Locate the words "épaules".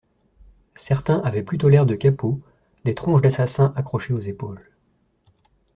4.19-4.67